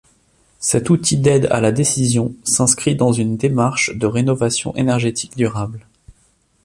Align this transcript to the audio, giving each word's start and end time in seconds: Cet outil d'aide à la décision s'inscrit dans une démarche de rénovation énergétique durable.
Cet 0.59 0.89
outil 0.89 1.15
d'aide 1.17 1.45
à 1.51 1.61
la 1.61 1.71
décision 1.71 2.33
s'inscrit 2.43 2.95
dans 2.95 3.13
une 3.13 3.37
démarche 3.37 3.91
de 3.95 4.07
rénovation 4.07 4.75
énergétique 4.75 5.37
durable. 5.37 5.85